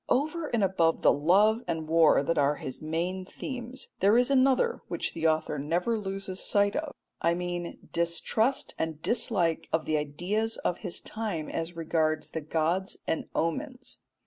Over 0.09 0.47
and 0.47 0.63
above 0.63 1.03
the 1.03 1.13
love 1.13 1.61
and 1.67 1.87
war 1.87 2.23
that 2.23 2.39
are 2.39 2.55
his 2.55 2.81
main 2.81 3.23
themes, 3.23 3.89
there 3.99 4.17
is 4.17 4.31
another 4.31 4.81
which 4.87 5.13
the 5.13 5.27
author 5.27 5.59
never 5.59 5.95
loses 5.99 6.43
sight 6.43 6.75
of 6.75 6.95
I 7.21 7.35
mean 7.35 7.77
distrust 7.93 8.73
and 8.79 8.99
dislike 9.03 9.69
of 9.71 9.85
the 9.85 9.97
ideas 9.97 10.57
of 10.57 10.79
his 10.79 11.01
time 11.01 11.49
as 11.49 11.75
regards 11.75 12.31
the 12.31 12.41
gods 12.41 12.97
and 13.05 13.25
omens. 13.35 13.99